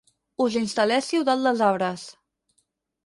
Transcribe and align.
Us 0.45 0.55
instal·lessiu 0.61 1.27
dalt 1.29 1.47
dels 1.49 1.61
arbres. 1.67 2.07